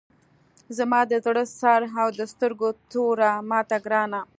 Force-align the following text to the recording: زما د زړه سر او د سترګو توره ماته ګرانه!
زما 0.77 0.99
د 1.11 1.13
زړه 1.25 1.43
سر 1.59 1.81
او 2.01 2.07
د 2.19 2.21
سترګو 2.33 2.69
توره 2.91 3.31
ماته 3.49 3.77
ګرانه! 3.85 4.21